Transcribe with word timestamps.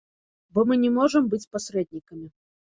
Бо 0.55 0.63
мы 0.69 0.77
не 0.85 0.91
можам 0.97 1.23
быць 1.35 1.49
пасрэднікамі. 1.53 2.27